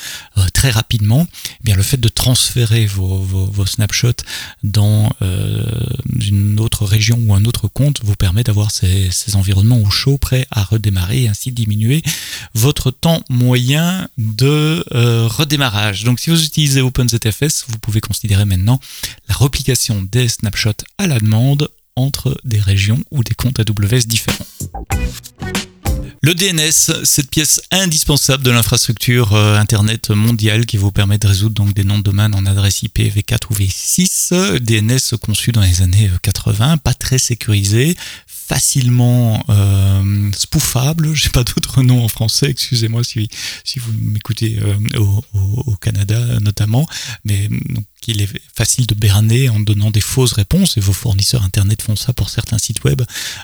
très 0.52 0.71
rapidement. 0.71 1.26
Eh 1.61 1.64
bien 1.64 1.76
le 1.76 1.83
fait 1.83 2.00
de 2.00 2.09
transférer 2.09 2.87
vos, 2.87 3.66
snapshots 3.66 4.25
dans 4.62 5.11
une 6.21 6.61
autre 6.61 6.85
région 6.85 7.18
ou 7.26 7.35
un 7.35 7.45
autre 7.45 7.68
compte 7.68 8.00
vous 8.02 8.16
permet 8.16 8.45
d'avoir 8.45 8.71
ces, 8.71 9.11
environnements 9.35 9.80
au 9.80 9.90
chaud 9.90 10.18
prêts 10.18 10.47
à 10.50 10.62
redémarrer 10.62 11.25
et 11.25 11.28
ainsi 11.28 11.52
diminuer 11.52 12.02
votre 12.54 12.90
temps 12.90 13.23
moyen 13.28 14.09
de 14.16 14.85
euh, 14.92 15.26
redémarrage. 15.28 16.04
Donc 16.04 16.21
si 16.21 16.30
vous 16.30 16.42
utilisez 16.45 16.80
OpenZFS, 16.80 17.66
vous 17.68 17.78
pouvez 17.78 18.00
considérer 18.00 18.45
maintenant 18.45 18.80
replication 19.38 20.02
des 20.02 20.28
snapshots 20.28 20.85
à 20.99 21.07
la 21.07 21.18
demande 21.18 21.68
entre 21.97 22.37
des 22.45 22.61
régions 22.61 23.02
ou 23.11 23.23
des 23.25 23.35
comptes 23.35 23.61
AWS 23.61 24.07
différents. 24.07 24.47
Le 26.21 26.35
DNS, 26.35 27.04
cette 27.04 27.30
pièce 27.30 27.61
indispensable 27.71 28.42
de 28.42 28.50
l'infrastructure 28.50 29.35
euh, 29.35 29.57
Internet 29.57 30.11
mondiale 30.11 30.66
qui 30.66 30.76
vous 30.76 30.90
permet 30.90 31.16
de 31.16 31.28
résoudre 31.28 31.54
donc 31.54 31.75
des 31.75 31.85
noms 31.85 31.99
de 31.99 32.02
domaine 32.02 32.35
en 32.35 32.45
adresse 32.45 32.83
IP 32.83 32.99
V4 32.99 33.38
ou 33.50 33.54
V6. 33.54 34.59
DNS 34.59 35.16
conçu 35.23 35.52
dans 35.52 35.61
les 35.61 35.80
années 35.80 36.11
80, 36.23 36.73
euh, 36.73 36.76
pas 36.76 36.95
très 36.95 37.18
sécurisé, 37.18 37.97
facilement 38.49 39.45
euh, 39.50 40.30
spoofable, 40.33 41.14
j'ai 41.14 41.28
pas 41.28 41.45
d'autre 41.45 41.83
nom 41.83 42.02
en 42.02 42.09
français, 42.09 42.47
excusez-moi 42.49 43.02
si, 43.04 43.28
vous 43.76 43.92
m'écoutez 44.00 44.59
euh, 44.61 44.99
au, 44.99 45.76
Canada 45.76 46.18
notamment, 46.40 46.87
mais 47.25 47.49
il 48.08 48.22
est 48.22 48.28
facile 48.54 48.86
de 48.86 48.94
berner 48.94 49.48
en 49.48 49.60
donnant 49.60 49.90
des 49.90 50.00
fausses 50.00 50.32
réponses 50.32 50.76
et 50.76 50.80
vos 50.80 50.92
fournisseurs 50.92 51.42
internet 51.44 51.82
font 51.82 51.96
ça 51.96 52.12
pour 52.12 52.30
certains 52.30 52.58
sites 52.58 52.82
web 52.84 53.02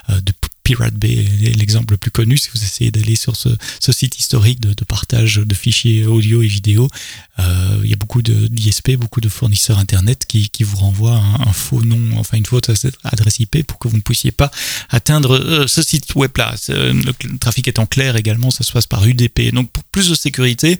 de 0.09 0.33
Pirate 0.65 0.95
Bay 0.95 1.27
est 1.43 1.55
l'exemple 1.55 1.93
le 1.93 1.97
plus 1.97 2.09
connu. 2.09 2.37
Si 2.37 2.49
vous 2.53 2.61
essayez 2.61 2.89
d'aller 2.89 3.15
sur 3.15 3.35
ce, 3.35 3.49
site 3.91 4.17
historique 4.17 4.59
de, 4.59 4.73
partage 4.83 5.35
de 5.35 5.53
fichiers 5.53 6.07
audio 6.07 6.41
et 6.41 6.47
vidéo, 6.47 6.89
euh, 7.37 7.79
il 7.83 7.89
y 7.89 7.93
a 7.93 7.95
beaucoup 7.95 8.23
d'ISP, 8.23 8.93
beaucoup 8.93 9.21
de 9.21 9.29
fournisseurs 9.29 9.77
Internet 9.77 10.25
qui, 10.27 10.49
vous 10.61 10.77
renvoient 10.77 11.21
un, 11.39 11.53
faux 11.53 11.83
nom, 11.83 12.17
enfin 12.17 12.37
une 12.37 12.47
fausse 12.47 12.63
adresse 13.03 13.39
IP 13.39 13.63
pour 13.67 13.77
que 13.77 13.87
vous 13.87 13.97
ne 13.97 14.01
puissiez 14.01 14.31
pas 14.31 14.49
atteindre 14.89 15.37
euh, 15.37 15.67
ce 15.67 15.83
site 15.83 16.15
web-là. 16.15 16.55
Le 16.69 17.37
trafic 17.37 17.67
étant 17.67 17.85
clair 17.85 18.15
également, 18.15 18.49
ça 18.49 18.63
se 18.63 18.71
passe 18.71 18.87
par 18.87 19.05
UDP. 19.05 19.53
Donc 19.53 19.69
pour 19.69 19.83
plus 19.83 20.09
de 20.09 20.15
sécurité, 20.15 20.79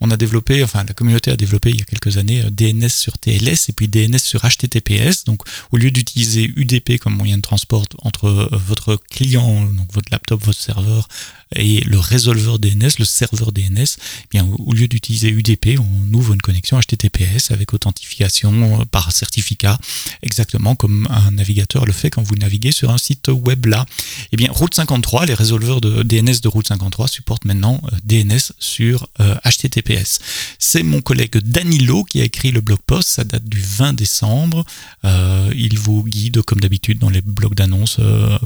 on 0.00 0.12
a 0.12 0.16
développé, 0.16 0.62
enfin 0.62 0.84
la 0.86 0.94
communauté 0.94 1.32
a 1.32 1.36
développé 1.36 1.70
il 1.70 1.80
y 1.80 1.82
a 1.82 1.84
quelques 1.84 2.18
années 2.18 2.42
euh, 2.42 2.50
DNS 2.50 2.88
sur 2.88 3.18
TLS 3.18 3.68
et 3.68 3.72
puis 3.72 3.88
DNS 3.88 4.18
sur 4.18 4.42
HTTPS. 4.42 5.24
Donc 5.24 5.42
au 5.72 5.76
lieu 5.76 5.90
d'utiliser 5.90 6.52
UDP 6.54 6.98
comme 7.00 7.16
moyen 7.16 7.38
de 7.38 7.42
transport 7.42 7.84
entre 8.02 8.48
votre 8.52 8.96
client 9.10 9.23
donc 9.32 9.92
votre 9.92 10.10
laptop, 10.10 10.42
votre 10.44 10.58
serveur, 10.58 11.08
et 11.56 11.80
le 11.80 11.98
résolveur 11.98 12.58
DNS, 12.58 12.90
le 12.98 13.04
serveur 13.04 13.52
DNS, 13.52 13.84
eh 13.96 14.26
bien, 14.30 14.46
au 14.58 14.72
lieu 14.72 14.88
d'utiliser 14.88 15.28
UDP, 15.28 15.78
on 15.78 16.14
ouvre 16.14 16.32
une 16.32 16.42
connexion 16.42 16.78
HTTPS 16.80 17.50
avec 17.50 17.72
authentification 17.74 18.80
euh, 18.80 18.84
par 18.84 19.12
certificat, 19.12 19.78
exactement 20.22 20.74
comme 20.74 21.06
un 21.10 21.30
navigateur 21.32 21.86
le 21.86 21.92
fait 21.92 22.10
quand 22.10 22.22
vous 22.22 22.36
naviguez 22.36 22.72
sur 22.72 22.90
un 22.90 22.98
site 22.98 23.28
web 23.28 23.66
là. 23.66 23.86
Eh 24.32 24.36
bien, 24.36 24.48
Route 24.50 24.74
53, 24.74 25.26
les 25.26 25.34
résolveurs 25.34 25.80
de 25.80 26.02
DNS 26.02 26.40
de 26.42 26.48
Route 26.48 26.68
53 26.68 27.08
supportent 27.08 27.44
maintenant 27.44 27.80
euh, 27.92 27.96
DNS 28.04 28.52
sur 28.58 29.06
HTTPS. 29.18 30.18
Euh, 30.20 30.24
C'est 30.58 30.82
mon 30.82 31.00
collègue 31.00 31.36
Danilo 31.38 32.04
qui 32.04 32.20
a 32.20 32.24
écrit 32.24 32.50
le 32.50 32.60
blog 32.60 32.78
post, 32.86 33.08
ça 33.08 33.24
date 33.24 33.44
du 33.44 33.60
20 33.60 33.92
décembre. 33.92 34.64
il 35.04 35.78
vous 35.78 36.04
guide 36.04 36.42
comme 36.42 36.60
d'habitude 36.60 36.98
dans 36.98 37.10
les 37.10 37.20
blocs 37.20 37.54
d'annonces 37.54 38.00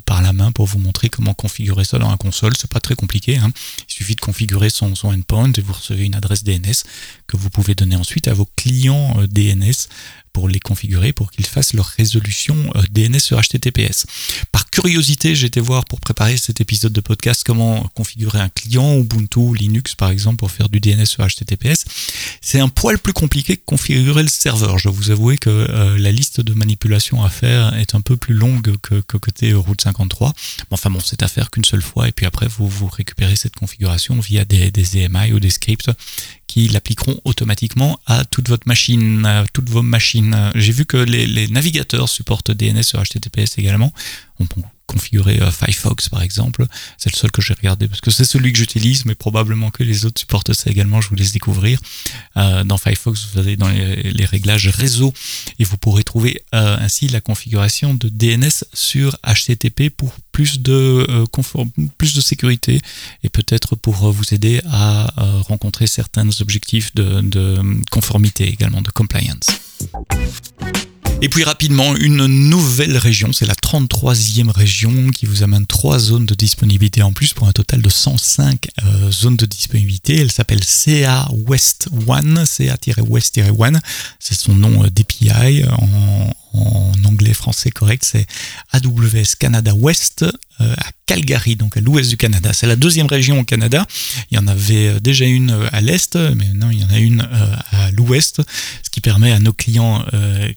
par 0.05 0.23
la 0.23 0.33
main 0.33 0.53
pour 0.53 0.67
vous 0.69 0.79
montrer 0.79 1.09
comment 1.09 1.35
configurer 1.35 1.85
ça 1.85 1.99
dans 1.99 2.11
la 2.11 2.17
console. 2.17 2.53
C'est 2.57 2.71
pas 2.71 2.81
très 2.81 2.95
compliqué. 2.95 3.37
Hein. 3.37 3.51
Il 3.89 3.93
suffit 3.93 4.15
de 4.15 4.21
configurer 4.21 4.71
son, 4.71 4.93
endpoint 5.05 5.53
et 5.57 5.61
vous 5.61 5.73
recevez 5.73 6.05
une 6.05 6.15
adresse 6.15 6.45
DNS 6.45 6.85
que 7.27 7.37
vous 7.37 7.51
pouvez 7.51 7.75
donner 7.75 7.97
ensuite 7.97 8.29
à 8.29 8.35
vos 8.35 8.49
clients 8.57 9.17
euh, 9.21 9.27
DNS 9.27 9.89
pour 10.33 10.49
les 10.49 10.61
configurer 10.61 11.13
pour 11.13 11.31
qu'ils 11.31 11.47
fassent 11.47 11.75
leur 11.75 11.87
résolution 11.87 12.57
euh, 12.77 12.83
DNS 12.91 13.19
sur 13.19 13.41
HTTPS. 13.41 14.07
Par 14.53 14.71
curiosité, 14.71 15.35
été 15.45 15.61
voir 15.61 15.85
pour 15.85 16.01
préparer 16.01 16.37
cet 16.37 16.61
épisode 16.61 16.93
de 16.93 17.01
podcast 17.01 17.43
comment 17.45 17.89
configurer 17.95 18.41
un 18.41 18.49
client 18.49 18.97
Ubuntu, 18.97 19.55
Linux 19.55 19.95
par 19.95 20.11
exemple 20.11 20.37
pour 20.37 20.51
faire 20.51 20.69
du 20.69 20.81
DNS 20.81 21.07
sur 21.07 21.27
HTTPS. 21.27 21.85
C'est 22.41 22.61
un 22.61 22.69
poil 22.69 22.99
plus 22.99 23.13
compliqué 23.13 23.57
que 23.57 23.65
configurer 23.65 24.23
le 24.23 24.29
serveur. 24.29 24.79
Je 24.79 24.89
vous 24.89 25.11
avouer 25.11 25.39
que 25.39 25.51
euh, 25.51 25.99
la 25.99 26.13
liste 26.13 26.41
de 26.41 26.53
manipulations 26.55 27.25
à 27.25 27.31
faire 27.31 27.75
est 27.75 27.95
un 27.95 28.01
peu 28.01 28.17
plus 28.17 28.35
longue 28.35 28.77
que, 28.83 29.01
côté 29.01 29.53
Route 29.53 29.81
53. 29.81 30.33
enfin 30.71 30.91
bon, 30.91 31.01
c'est 31.05 31.23
à 31.23 31.29
faire 31.29 31.51
qu'une 31.51 31.65
seule 31.65 31.83
fois 31.83 32.09
et 32.09 32.13
puis 32.13 32.27
après 32.27 32.47
vous, 32.47 32.69
vous 32.69 32.89
récupérez 32.89 33.37
cette 33.37 33.57
configuration 33.57 34.21
via 34.21 34.45
des, 34.45 34.71
des 34.71 34.99
EMI 34.99 35.33
ou 35.33 35.41
des 35.41 35.51
scripts 35.51 35.91
qui 36.49 36.67
l'appliqueront 36.67 37.21
automatiquement 37.25 38.01
à 38.07 38.25
toute 38.25 38.49
votre 38.49 38.67
machine, 38.67 39.45
toutes 39.53 39.71
vos 39.71 39.83
machines. 39.83 40.51
J'ai 40.57 40.73
vu 40.73 40.85
que 40.87 40.97
les, 40.97 41.47
navigateurs 41.47 42.09
supportent 42.09 42.51
DNS 42.51 42.83
sur 42.83 43.01
HTTPS 43.01 43.59
également. 43.59 43.93
On 44.41 44.47
peut 44.47 44.63
configurer 44.89 45.41
euh, 45.41 45.51
Firefox 45.51 46.09
par 46.09 46.23
exemple. 46.23 46.67
C'est 46.97 47.13
le 47.13 47.17
seul 47.17 47.31
que 47.31 47.43
j'ai 47.43 47.55
regardé 47.55 47.87
parce 47.87 48.01
que 48.01 48.11
c'est 48.11 48.25
celui 48.25 48.53
que 48.53 48.59
j'utilise, 48.59 49.05
mais 49.05 49.15
probablement 49.15 49.71
que 49.71 49.85
les 49.85 50.05
autres 50.07 50.19
supportent 50.19 50.53
ça 50.55 50.71
également. 50.71 51.01
Je 51.01 51.11
vous 51.11 51.15
laisse 51.15 51.33
découvrir. 51.33 51.79
Euh, 52.37 52.65
dans 52.65 52.79
Firefox, 52.79 53.29
vous 53.33 53.39
allez 53.39 53.57
dans 53.57 53.69
les, 53.69 54.25
réglages 54.25 54.69
réseau 54.69 55.13
et 55.59 55.65
vous 55.65 55.77
pourrez 55.77 56.03
trouver 56.03 56.43
euh, 56.55 56.77
ainsi 56.81 57.09
la 57.09 57.21
configuration 57.21 57.95
de 57.95 58.09
DNS 58.09 58.65
sur 58.75 59.17
HTTP 59.25 59.91
pour 59.91 60.13
plus 60.33 60.61
de 60.61 61.07
plus 61.97 62.15
de 62.15 62.21
sécurité 62.21 62.81
et 63.23 63.29
peut-être 63.29 63.75
pour 63.75 63.95
vous 63.95 64.35
aider 64.35 64.61
à 64.71 65.09
rencontrer 65.47 65.87
certains 65.87 66.29
objectifs 66.41 66.95
de 66.95 67.63
conformité 67.91 68.49
également 68.49 68.83
de 68.83 68.91
compliance. 68.91 69.47
Et 71.21 71.29
puis 71.29 71.43
rapidement, 71.43 71.97
une 71.97 72.27
nouvelle 72.27 72.97
région, 72.97 73.33
c'est 73.33 73.45
la 73.45 73.55
33e 73.55 74.51
région 74.51 75.11
qui 75.11 75.27
vous 75.27 75.43
amène 75.43 75.67
trois 75.67 75.99
zones 75.99 76.27
de 76.27 76.35
disponibilité 76.35 77.03
en 77.03 77.13
plus 77.13 77.33
pour 77.33 77.49
un 77.49 77.53
total 77.53 77.83
de 77.83 77.89
105 77.89 78.69
euh, 78.85 79.11
zones 79.11 79.37
de 79.37 79.45
disponibilité. 79.45 80.21
Elle 80.21 80.31
s'appelle 80.31 80.63
CA 80.63 81.29
West 81.33 81.89
One, 82.07 82.45
CA-West 82.47 83.39
1. 83.39 83.73
C'est 84.21 84.39
son 84.39 84.55
nom 84.55 84.85
euh, 84.85 84.91
d'API 84.91 85.65
en, 85.69 86.33
en 86.53 86.93
anglais 87.05 87.35
français 87.35 87.71
correct, 87.71 88.05
c'est 88.05 88.27
AWS 88.73 89.37
Canada 89.39 89.75
West 89.75 90.25
euh, 90.61 90.75
à 90.77 90.91
Calgary, 91.07 91.55
donc 91.55 91.77
à 91.77 91.81
l'ouest 91.81 92.11
du 92.11 92.17
Canada. 92.17 92.53
C'est 92.53 92.67
la 92.67 92.75
deuxième 92.75 93.07
région 93.07 93.39
au 93.39 93.45
Canada. 93.45 93.87
Il 94.31 94.35
y 94.35 94.39
en 94.39 94.49
avait 94.49 94.89
euh, 94.89 95.01
déjà 95.01 95.25
une 95.25 95.53
euh, 95.53 95.69
à 95.71 95.81
l'est, 95.81 96.17
mais 96.17 96.47
maintenant 96.47 96.71
il 96.71 96.81
y 96.81 96.85
en 96.85 96.91
a 96.91 96.99
une 96.99 97.21
à 97.21 97.93
l'ouest, 97.93 98.43
ce 98.83 98.91
qui 98.91 99.01
permet 99.01 99.31
à 99.31 99.39
nos 99.39 99.53
clients 99.53 100.05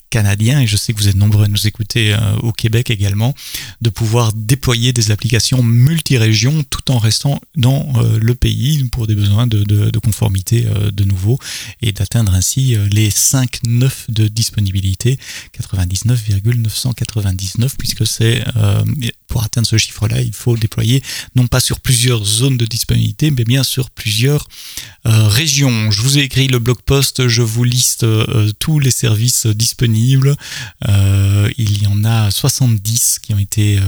canadiens, 0.09 0.59
et 0.61 0.67
je 0.67 0.75
sais 0.75 0.93
que 0.93 0.97
vous 0.97 1.07
êtes 1.07 1.15
nombreux 1.15 1.45
à 1.45 1.47
nous 1.47 1.67
écouter 1.67 2.15
au 2.41 2.51
Québec 2.51 2.89
également, 2.89 3.33
de 3.81 3.89
pouvoir 3.89 4.33
déployer 4.33 4.93
des 4.93 5.11
applications 5.11 5.63
multi-régions 5.63 6.63
tout 6.63 6.91
en 6.91 6.97
restant 6.97 7.39
dans 7.55 7.93
le 8.19 8.35
pays 8.35 8.83
pour 8.91 9.07
des 9.07 9.15
besoins 9.15 9.47
de, 9.47 9.99
conformité 9.99 10.65
de 10.91 11.03
nouveau 11.03 11.39
et 11.81 11.91
d'atteindre 11.91 12.33
ainsi 12.33 12.75
les 12.91 13.09
5 13.09 13.59
9 13.65 14.05
de 14.09 14.27
disponibilité, 14.27 15.17
99,999 15.85 17.75
puisque 17.77 18.05
c'est 18.07 18.43
pour 19.31 19.43
atteindre 19.43 19.65
ce 19.65 19.77
chiffre-là, 19.77 20.21
il 20.21 20.33
faut 20.33 20.57
déployer 20.57 21.01
non 21.35 21.47
pas 21.47 21.61
sur 21.61 21.79
plusieurs 21.79 22.23
zones 22.25 22.57
de 22.57 22.65
disponibilité, 22.65 23.31
mais 23.31 23.45
bien 23.45 23.63
sur 23.63 23.89
plusieurs 23.89 24.45
euh, 25.07 25.27
régions. 25.29 25.89
Je 25.89 26.01
vous 26.01 26.17
ai 26.17 26.21
écrit 26.23 26.49
le 26.49 26.59
blog 26.59 26.81
post, 26.85 27.29
je 27.29 27.41
vous 27.41 27.63
liste 27.63 28.03
euh, 28.03 28.51
tous 28.59 28.77
les 28.79 28.91
services 28.91 29.47
disponibles. 29.47 30.35
Euh, 30.89 31.49
il 31.57 31.81
y 31.81 31.87
en 31.87 32.03
a 32.03 32.29
70 32.29 33.19
qui 33.19 33.33
ont 33.33 33.39
été 33.39 33.79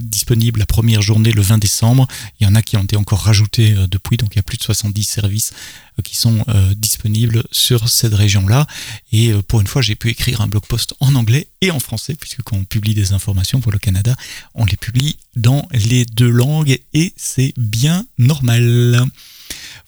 disponibles 0.00 0.58
la 0.58 0.66
première 0.66 1.02
journée 1.02 1.30
le 1.30 1.42
20 1.42 1.58
décembre. 1.58 2.08
Il 2.40 2.44
y 2.44 2.50
en 2.50 2.56
a 2.56 2.62
qui 2.62 2.76
ont 2.76 2.82
été 2.82 2.96
encore 2.96 3.20
rajoutés 3.20 3.76
depuis, 3.88 4.16
donc 4.16 4.30
il 4.32 4.36
y 4.36 4.40
a 4.40 4.42
plus 4.42 4.58
de 4.58 4.64
70 4.64 5.04
services 5.04 5.52
qui 6.02 6.16
sont 6.16 6.44
disponibles 6.76 7.44
sur 7.52 7.88
cette 7.88 8.14
région-là. 8.14 8.66
Et 9.12 9.32
pour 9.46 9.60
une 9.60 9.66
fois, 9.66 9.82
j'ai 9.82 9.96
pu 9.96 10.08
écrire 10.08 10.40
un 10.40 10.48
blog 10.48 10.64
post 10.66 10.94
en 11.00 11.14
anglais 11.14 11.48
et 11.60 11.70
en 11.70 11.78
français, 11.78 12.16
puisque 12.18 12.42
publie 12.70 12.94
des 12.94 13.12
informations 13.12 13.60
pour 13.60 13.72
le 13.72 13.78
Canada, 13.78 13.99
on 14.54 14.64
les 14.64 14.76
publie 14.76 15.16
dans 15.36 15.68
les 15.72 16.04
deux 16.04 16.30
langues 16.30 16.78
et 16.92 17.12
c'est 17.16 17.52
bien 17.56 18.06
normal. 18.18 19.04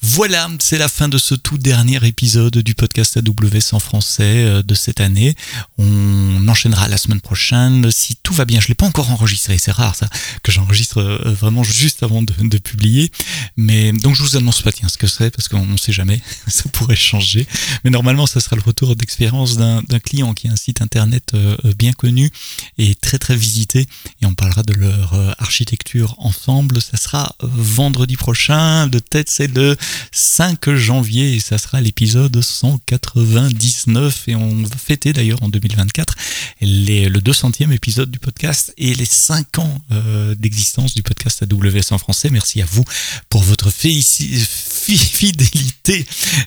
Voilà, 0.05 0.51
c'est 0.59 0.79
la 0.79 0.89
fin 0.89 1.09
de 1.09 1.17
ce 1.17 1.37
tout 1.37 1.59
dernier 1.59 2.05
épisode 2.05 2.59
du 2.59 2.75
podcast 2.75 3.17
AWS 3.19 3.73
en 3.73 3.79
français 3.79 4.45
euh, 4.45 4.63
de 4.65 4.75
cette 4.75 5.01
année. 5.01 5.37
On 5.79 6.49
enchaînera 6.49 6.89
la 6.89 6.97
semaine 6.97 7.21
prochaine 7.21 7.89
si 7.93 8.17
tout 8.21 8.35
va 8.35 8.45
bien. 8.45 8.59
Je 8.59 8.67
l'ai 8.67 8.75
pas 8.75 8.85
encore 8.85 9.13
enregistré, 9.13 9.59
c'est 9.59 9.71
rare 9.71 9.95
ça 9.95 10.09
que 10.43 10.51
j'enregistre 10.51 10.99
euh, 10.99 11.33
vraiment 11.33 11.63
juste 11.63 12.03
avant 12.03 12.21
de, 12.21 12.59
publier. 12.59 13.13
Mais 13.57 13.93
donc 13.93 14.17
je 14.17 14.23
vous 14.23 14.37
annonce 14.37 14.61
pas 14.63 14.73
tiens 14.73 14.89
ce 14.89 14.99
que 14.99 15.07
c'est 15.07 15.31
parce 15.31 15.47
qu'on 15.47 15.67
ne 15.67 15.77
sait 15.77 15.93
jamais, 15.93 16.21
ça 16.49 16.65
pourrait 16.73 16.97
changer. 16.97 17.47
Mais 17.85 17.91
normalement 17.91 18.27
ça 18.27 18.41
sera 18.41 18.57
le 18.57 18.63
retour 18.63 18.97
d'expérience 18.97 19.57
d'un 19.57 19.83
client 20.05 20.35
qui 20.35 20.49
a 20.49 20.51
un 20.51 20.57
site 20.57 20.83
internet 20.83 21.31
euh, 21.35 21.57
bien 21.79 21.93
connu 21.93 22.29
et 22.77 22.97
très 22.97 23.19
très 23.19 23.37
visité 23.37 23.87
et 24.21 24.27
on 24.27 24.35
parlera 24.35 24.65
de 24.65 24.75
leur 24.75 25.15
architecture 25.39 26.17
ensemble. 26.19 26.83
Ça 26.83 26.97
sera 26.97 27.37
vendredi 27.41 28.17
prochain. 28.17 28.89
De 28.89 28.99
tête 28.99 29.31
c'est 29.31 29.47
le 29.47 29.77
5 30.11 30.75
janvier 30.75 31.35
et 31.35 31.41
ça 31.41 31.59
sera 31.59 31.81
l'épisode 31.81 32.41
199 32.41 34.29
et 34.29 34.35
on 34.35 34.63
va 34.63 34.77
fêter 34.77 35.13
d'ailleurs 35.13 35.43
en 35.43 35.49
2024 35.49 36.15
les, 36.61 37.09
le 37.09 37.21
200e 37.21 37.73
épisode 37.73 38.11
du 38.11 38.19
podcast 38.19 38.73
et 38.79 38.95
les 38.95 39.05
5 39.05 39.59
ans 39.59 39.79
euh, 39.93 40.35
d'existence 40.35 40.95
du 40.95 41.03
podcast 41.03 41.43
AWS 41.43 41.93
en 41.93 41.99
français. 41.99 42.31
Merci 42.31 42.63
à 42.63 42.67
vous 42.67 42.85
pour 43.29 43.43
votre 43.43 43.71
fidélité 43.71 44.47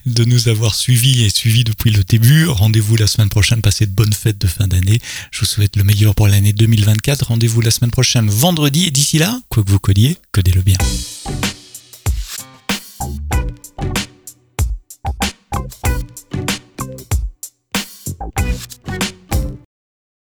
de 0.05 0.25
nous 0.25 0.47
avoir 0.47 0.75
suivis 0.75 1.23
et 1.23 1.29
suivis 1.29 1.63
depuis 1.63 1.91
le 1.91 2.03
début. 2.03 2.47
Rendez-vous 2.47 2.95
la 2.95 3.07
semaine 3.07 3.29
prochaine, 3.29 3.61
passez 3.61 3.85
de 3.85 3.91
bonnes 3.91 4.13
fêtes 4.13 4.37
de 4.37 4.47
fin 4.47 4.67
d'année. 4.67 4.99
Je 5.31 5.39
vous 5.39 5.45
souhaite 5.45 5.75
le 5.75 5.83
meilleur 5.83 6.15
pour 6.15 6.27
l'année 6.27 6.53
2024. 6.53 7.27
Rendez-vous 7.27 7.61
la 7.61 7.71
semaine 7.71 7.91
prochaine 7.91 8.29
vendredi 8.29 8.85
et 8.85 8.91
d'ici 8.91 9.17
là, 9.17 9.39
quoi 9.49 9.63
que 9.63 9.71
vous 9.71 9.79
codiez, 9.79 10.17
codez-le 10.31 10.61
bien. 10.61 10.77